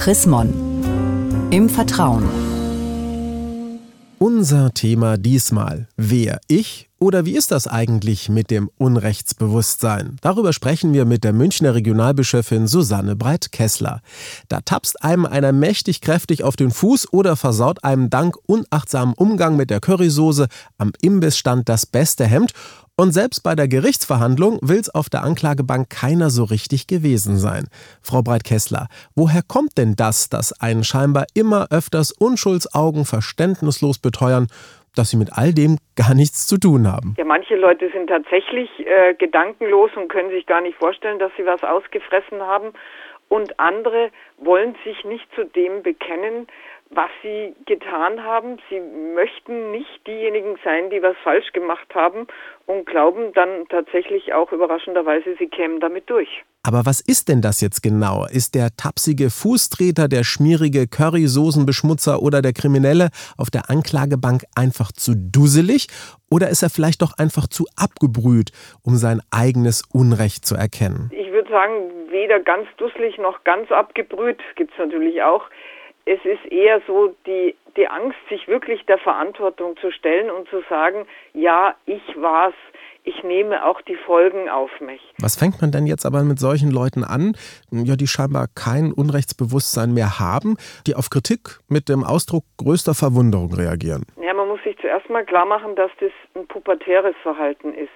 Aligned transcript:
Chris 0.00 0.24
Mon. 0.24 0.48
Im 1.50 1.68
Vertrauen. 1.68 2.24
Unser 4.18 4.72
Thema 4.72 5.18
diesmal. 5.18 5.88
Wer? 5.94 6.40
Ich? 6.48 6.89
Oder 7.02 7.24
wie 7.24 7.34
ist 7.34 7.50
das 7.50 7.66
eigentlich 7.66 8.28
mit 8.28 8.50
dem 8.50 8.70
Unrechtsbewusstsein? 8.76 10.18
Darüber 10.20 10.52
sprechen 10.52 10.92
wir 10.92 11.06
mit 11.06 11.24
der 11.24 11.32
Münchner 11.32 11.74
Regionalbischöfin 11.74 12.66
Susanne 12.66 13.16
Breit-Kessler. 13.16 14.02
Da 14.48 14.60
tapst 14.60 15.02
einem 15.02 15.24
einer 15.24 15.52
mächtig 15.52 16.02
kräftig 16.02 16.44
auf 16.44 16.56
den 16.56 16.70
Fuß 16.70 17.10
oder 17.14 17.36
versaut 17.36 17.84
einem 17.84 18.10
dank 18.10 18.36
unachtsamen 18.44 19.14
Umgang 19.14 19.56
mit 19.56 19.70
der 19.70 19.80
Currysoße 19.80 20.48
am 20.76 20.92
Imbissstand 21.00 21.70
das 21.70 21.86
beste 21.86 22.26
Hemd 22.26 22.52
und 23.00 23.12
selbst 23.12 23.42
bei 23.42 23.54
der 23.54 23.66
Gerichtsverhandlung 23.66 24.58
will 24.60 24.78
es 24.78 24.90
auf 24.90 25.08
der 25.08 25.22
Anklagebank 25.22 25.88
keiner 25.88 26.28
so 26.28 26.44
richtig 26.44 26.86
gewesen 26.86 27.38
sein. 27.38 27.68
Frau 28.02 28.20
Breit-Kessler, 28.20 28.88
woher 29.14 29.42
kommt 29.42 29.78
denn 29.78 29.96
das, 29.96 30.28
dass 30.28 30.52
einen 30.52 30.84
scheinbar 30.84 31.24
immer 31.32 31.68
öfters 31.70 32.10
Unschuldsaugen 32.10 33.06
verständnislos 33.06 33.96
beteuern, 33.96 34.48
dass 34.96 35.10
sie 35.10 35.16
mit 35.16 35.30
all 35.32 35.52
dem 35.52 35.78
gar 35.96 36.14
nichts 36.14 36.46
zu 36.46 36.58
tun 36.58 36.86
haben? 36.86 37.14
Ja, 37.18 37.24
manche 37.24 37.56
Leute 37.56 37.90
sind 37.90 38.08
tatsächlich 38.08 38.68
äh, 38.86 39.14
gedankenlos 39.14 39.90
und 39.96 40.08
können 40.08 40.30
sich 40.30 40.46
gar 40.46 40.60
nicht 40.60 40.78
vorstellen, 40.78 41.18
dass 41.18 41.32
sie 41.36 41.46
was 41.46 41.62
ausgefressen 41.62 42.40
haben. 42.42 42.72
Und 43.28 43.60
andere 43.60 44.10
wollen 44.38 44.74
sich 44.84 45.04
nicht 45.04 45.26
zu 45.34 45.44
dem 45.44 45.84
bekennen, 45.84 46.48
was 46.90 47.10
sie 47.22 47.54
getan 47.66 48.22
haben. 48.24 48.58
Sie 48.68 48.80
möchten 49.14 49.70
nicht 49.70 50.06
diejenigen 50.06 50.56
sein, 50.64 50.90
die 50.90 51.02
was 51.02 51.16
falsch 51.22 51.52
gemacht 51.52 51.94
haben 51.94 52.26
und 52.66 52.84
glauben 52.84 53.32
dann 53.32 53.66
tatsächlich 53.68 54.34
auch 54.34 54.52
überraschenderweise, 54.52 55.36
sie 55.38 55.46
kämen 55.46 55.80
damit 55.80 56.10
durch. 56.10 56.42
Aber 56.62 56.84
was 56.84 57.00
ist 57.00 57.28
denn 57.28 57.40
das 57.40 57.60
jetzt 57.60 57.82
genau? 57.82 58.26
Ist 58.26 58.54
der 58.54 58.68
tapsige 58.76 59.30
Fußtreter, 59.30 60.08
der 60.08 60.24
schmierige 60.24 60.86
Currysoßenbeschmutzer 60.88 62.20
oder 62.20 62.42
der 62.42 62.52
Kriminelle 62.52 63.08
auf 63.38 63.50
der 63.50 63.70
Anklagebank 63.70 64.42
einfach 64.54 64.92
zu 64.92 65.14
dusselig? 65.14 65.86
Oder 66.28 66.50
ist 66.50 66.62
er 66.62 66.70
vielleicht 66.70 67.02
doch 67.02 67.16
einfach 67.16 67.46
zu 67.46 67.64
abgebrüht, 67.76 68.50
um 68.82 68.96
sein 68.96 69.20
eigenes 69.30 69.82
Unrecht 69.92 70.44
zu 70.44 70.54
erkennen? 70.54 71.10
Ich 71.12 71.32
würde 71.32 71.50
sagen, 71.50 71.72
weder 72.10 72.40
ganz 72.40 72.68
dusselig 72.76 73.16
noch 73.18 73.42
ganz 73.44 73.72
abgebrüht, 73.72 74.40
gibt 74.56 74.72
es 74.72 74.78
natürlich 74.78 75.22
auch 75.22 75.44
es 76.06 76.24
ist 76.24 76.44
eher 76.50 76.80
so 76.86 77.14
die, 77.26 77.54
die 77.76 77.88
Angst, 77.88 78.18
sich 78.28 78.48
wirklich 78.48 78.84
der 78.86 78.98
Verantwortung 78.98 79.76
zu 79.76 79.90
stellen 79.90 80.30
und 80.30 80.48
zu 80.48 80.62
sagen, 80.68 81.06
ja, 81.34 81.74
ich 81.86 82.02
war's, 82.16 82.54
ich 83.04 83.22
nehme 83.22 83.64
auch 83.64 83.80
die 83.82 83.96
Folgen 83.96 84.48
auf 84.48 84.70
mich. 84.80 85.00
Was 85.18 85.36
fängt 85.36 85.60
man 85.60 85.70
denn 85.70 85.86
jetzt 85.86 86.04
aber 86.04 86.22
mit 86.22 86.38
solchen 86.38 86.70
Leuten 86.70 87.04
an, 87.04 87.36
ja, 87.70 87.96
die 87.96 88.06
scheinbar 88.06 88.46
kein 88.54 88.92
Unrechtsbewusstsein 88.92 89.94
mehr 89.94 90.18
haben, 90.20 90.56
die 90.86 90.94
auf 90.94 91.10
Kritik 91.10 91.60
mit 91.68 91.88
dem 91.88 92.04
Ausdruck 92.04 92.44
größter 92.58 92.94
Verwunderung 92.94 93.54
reagieren? 93.54 94.04
Ja, 94.20 94.34
man 94.34 94.48
muss 94.48 94.62
sich 94.64 94.76
zuerst 94.78 95.08
mal 95.08 95.24
klar 95.24 95.46
machen, 95.46 95.76
dass 95.76 95.90
das 96.00 96.12
ein 96.34 96.46
pubertäres 96.46 97.14
Verhalten 97.22 97.74
ist. 97.74 97.92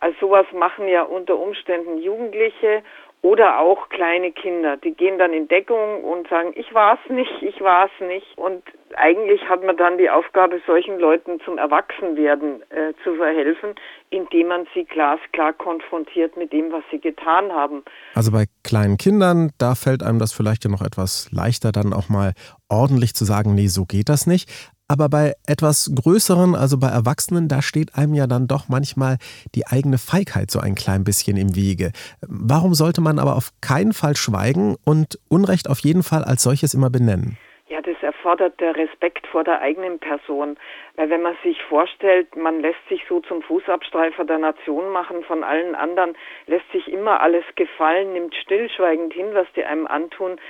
Also 0.00 0.16
sowas 0.20 0.46
machen 0.52 0.86
ja 0.88 1.02
unter 1.02 1.36
Umständen 1.36 1.98
Jugendliche 1.98 2.82
oder 3.22 3.58
auch 3.58 3.88
kleine 3.88 4.30
Kinder, 4.30 4.76
die 4.76 4.92
gehen 4.92 5.18
dann 5.18 5.32
in 5.32 5.48
Deckung 5.48 6.04
und 6.04 6.28
sagen, 6.28 6.52
ich 6.54 6.72
war's 6.72 7.00
nicht, 7.08 7.42
ich 7.42 7.60
war's 7.60 7.90
nicht. 8.00 8.26
Und 8.36 8.62
eigentlich 8.96 9.48
hat 9.48 9.64
man 9.64 9.76
dann 9.76 9.98
die 9.98 10.08
Aufgabe, 10.08 10.60
solchen 10.66 10.98
Leuten 10.98 11.40
zum 11.44 11.58
Erwachsenwerden 11.58 12.62
äh, 12.70 12.94
zu 13.02 13.16
verhelfen, 13.16 13.74
indem 14.10 14.48
man 14.48 14.66
sie 14.72 14.84
glasklar 14.84 15.52
konfrontiert 15.52 16.36
mit 16.36 16.52
dem, 16.52 16.70
was 16.70 16.84
sie 16.90 17.00
getan 17.00 17.52
haben. 17.52 17.82
Also 18.14 18.30
bei 18.30 18.44
kleinen 18.62 18.98
Kindern, 18.98 19.50
da 19.58 19.74
fällt 19.74 20.02
einem 20.02 20.20
das 20.20 20.32
vielleicht 20.32 20.64
ja 20.64 20.70
noch 20.70 20.82
etwas 20.82 21.28
leichter, 21.32 21.72
dann 21.72 21.92
auch 21.92 22.08
mal 22.08 22.34
ordentlich 22.68 23.14
zu 23.14 23.24
sagen, 23.24 23.54
nee, 23.54 23.66
so 23.66 23.84
geht 23.84 24.08
das 24.08 24.26
nicht. 24.26 24.48
Aber 24.90 25.10
bei 25.10 25.34
etwas 25.46 25.92
größeren, 25.94 26.54
also 26.54 26.78
bei 26.78 26.88
Erwachsenen, 26.88 27.46
da 27.46 27.60
steht 27.60 27.94
einem 27.94 28.14
ja 28.14 28.26
dann 28.26 28.48
doch 28.48 28.70
manchmal 28.70 29.18
die 29.54 29.66
eigene 29.66 29.98
Feigheit 29.98 30.50
so 30.50 30.60
ein 30.60 30.74
klein 30.74 31.04
bisschen 31.04 31.36
im 31.36 31.54
Wege. 31.54 31.92
Warum 32.26 32.72
sollte 32.72 33.02
man 33.02 33.18
aber 33.18 33.36
auf 33.36 33.50
keinen 33.60 33.92
Fall 33.92 34.16
schweigen 34.16 34.76
und 34.86 35.18
Unrecht 35.28 35.68
auf 35.68 35.80
jeden 35.80 36.02
Fall 36.02 36.24
als 36.24 36.42
solches 36.42 36.72
immer 36.72 36.88
benennen? 36.88 37.36
Ja, 37.68 37.82
das 37.82 37.96
erfordert 38.00 38.58
der 38.60 38.76
Respekt 38.76 39.26
vor 39.26 39.44
der 39.44 39.60
eigenen 39.60 39.98
Person. 39.98 40.56
Weil 40.96 41.10
wenn 41.10 41.20
man 41.20 41.36
sich 41.44 41.62
vorstellt, 41.68 42.34
man 42.34 42.60
lässt 42.60 42.80
sich 42.88 43.02
so 43.10 43.20
zum 43.20 43.42
Fußabstreifer 43.42 44.24
der 44.24 44.38
Nation 44.38 44.90
machen 44.90 45.22
von 45.24 45.44
allen 45.44 45.74
anderen, 45.74 46.16
lässt 46.46 46.70
sich 46.72 46.88
immer 46.88 47.20
alles 47.20 47.44
gefallen, 47.56 48.14
nimmt 48.14 48.34
stillschweigend 48.34 49.12
hin, 49.12 49.26
was 49.34 49.46
die 49.54 49.64
einem 49.64 49.86
antun, 49.86 50.40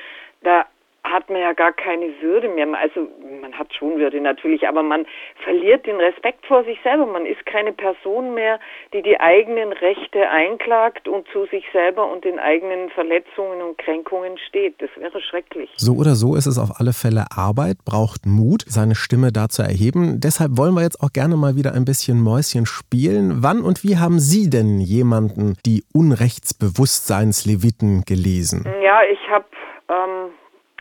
da 0.45 0.65
hat 1.11 1.29
man 1.31 1.41
ja 1.41 1.53
gar 1.53 1.73
keine 1.73 2.07
Würde 2.21 2.49
mehr. 2.49 2.67
Also 2.75 3.09
man 3.41 3.59
hat 3.59 3.73
schon 3.75 3.99
Würde 3.99 4.21
natürlich, 4.21 4.69
aber 4.69 4.83
man 4.83 5.07
verliert 5.45 5.87
den 5.87 5.97
Respekt 5.97 6.45
vor 6.47 6.65
sich 6.65 6.79
selber. 6.83 7.07
Man 7.07 7.25
ist 7.27 7.45
keine 7.47 7.73
Person 7.73 8.35
mehr, 8.35 8.59
die 8.93 9.03
die 9.03 9.21
eigenen 9.21 9.73
Rechte 9.73 10.29
einklagt 10.29 11.07
und 11.09 11.27
zu 11.29 11.47
sich 11.47 11.65
selber 11.73 12.11
und 12.11 12.25
den 12.25 12.39
eigenen 12.39 12.91
Verletzungen 12.91 13.63
und 13.63 13.79
Kränkungen 13.79 14.37
steht. 14.39 14.81
Das 14.81 14.91
wäre 14.97 15.21
schrecklich. 15.21 15.71
So 15.77 15.95
oder 15.95 16.15
so 16.15 16.37
ist 16.37 16.47
es 16.47 16.59
auf 16.59 16.81
alle 16.81 16.93
Fälle 16.93 17.27
Arbeit, 17.37 17.79
braucht 17.85 18.27
Mut, 18.27 18.63
seine 18.67 18.95
Stimme 18.95 19.33
da 19.33 19.49
zu 19.49 19.63
erheben. 19.63 20.21
Deshalb 20.21 20.57
wollen 20.57 20.75
wir 20.75 20.83
jetzt 20.83 21.03
auch 21.03 21.13
gerne 21.13 21.37
mal 21.37 21.57
wieder 21.57 21.75
ein 21.75 21.85
bisschen 21.85 22.21
Mäuschen 22.21 22.67
spielen. 22.67 23.43
Wann 23.43 23.63
und 23.63 23.83
wie 23.85 23.97
haben 23.97 24.19
Sie 24.19 24.51
denn 24.51 24.81
jemanden 24.81 25.57
die 25.65 25.85
Unrechtsbewusstseinsleviten 25.95 28.05
gelesen? 28.05 28.67
Ja, 28.83 29.01
ich 29.11 29.19
habe 29.31 29.47
ähm, 29.89 30.33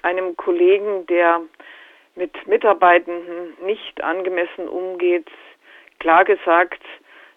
einem 0.04 0.36
Kollegen, 0.38 1.06
der 1.08 1.42
mit 2.16 2.48
Mitarbeitenden 2.48 3.56
nicht 3.62 4.04
angemessen 4.04 4.68
umgeht, 4.68 5.30
klar 6.00 6.26
gesagt, 6.26 6.82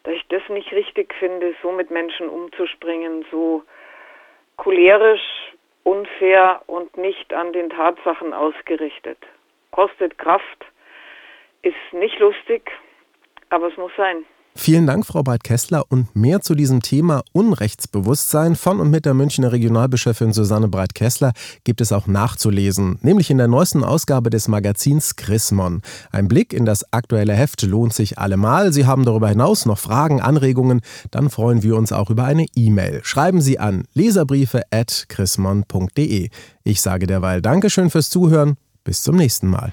dass 0.04 0.14
ich 0.14 0.26
das 0.28 0.42
nicht 0.48 0.72
richtig 0.72 1.14
finde, 1.14 1.54
so 1.62 1.72
mit 1.72 1.90
Menschen 1.90 2.28
umzuspringen, 2.28 3.24
so 3.30 3.62
cholerisch, 4.56 5.52
unfair 5.84 6.62
und 6.66 6.96
nicht 6.96 7.32
an 7.32 7.52
den 7.52 7.70
Tatsachen 7.70 8.32
ausgerichtet. 8.32 9.18
Kostet 9.70 10.18
Kraft, 10.18 10.66
ist 11.62 11.76
nicht 11.92 12.18
lustig, 12.18 12.70
aber 13.50 13.68
es 13.68 13.76
muss 13.76 13.92
sein. 13.96 14.24
Vielen 14.56 14.86
Dank, 14.86 15.06
Frau 15.06 15.22
Breit-Kessler. 15.22 15.84
Und 15.88 16.14
mehr 16.14 16.40
zu 16.40 16.54
diesem 16.54 16.82
Thema 16.82 17.22
Unrechtsbewusstsein 17.32 18.56
von 18.56 18.80
und 18.80 18.90
mit 18.90 19.06
der 19.06 19.14
Münchner 19.14 19.52
Regionalbischöfin 19.52 20.32
Susanne 20.32 20.68
Breit-Kessler 20.68 21.32
gibt 21.64 21.80
es 21.80 21.92
auch 21.92 22.06
nachzulesen, 22.06 22.98
nämlich 23.00 23.30
in 23.30 23.38
der 23.38 23.48
neuesten 23.48 23.84
Ausgabe 23.84 24.28
des 24.28 24.48
Magazins 24.48 25.16
Chrismon. 25.16 25.82
Ein 26.10 26.28
Blick 26.28 26.52
in 26.52 26.66
das 26.66 26.92
aktuelle 26.92 27.32
Heft 27.32 27.62
lohnt 27.62 27.94
sich 27.94 28.18
allemal. 28.18 28.72
Sie 28.72 28.86
haben 28.86 29.04
darüber 29.04 29.28
hinaus 29.28 29.66
noch 29.66 29.78
Fragen, 29.78 30.20
Anregungen, 30.20 30.80
dann 31.10 31.30
freuen 31.30 31.62
wir 31.62 31.76
uns 31.76 31.92
auch 31.92 32.10
über 32.10 32.24
eine 32.24 32.46
E-Mail. 32.54 33.00
Schreiben 33.04 33.40
Sie 33.40 33.58
an 33.58 33.84
leserbriefe 33.94 34.62
at 34.70 35.06
chrismon.de. 35.08 36.28
Ich 36.64 36.80
sage 36.82 37.06
derweil 37.06 37.40
Dankeschön 37.40 37.88
fürs 37.88 38.10
Zuhören. 38.10 38.56
Bis 38.82 39.02
zum 39.02 39.16
nächsten 39.16 39.48
Mal. 39.48 39.72